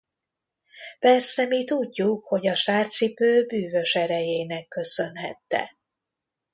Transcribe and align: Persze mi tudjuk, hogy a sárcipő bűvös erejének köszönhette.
Persze 0.99 1.45
mi 1.47 1.63
tudjuk, 1.63 2.25
hogy 2.27 2.47
a 2.47 2.55
sárcipő 2.55 3.45
bűvös 3.45 3.95
erejének 3.95 4.67
köszönhette. 4.67 5.77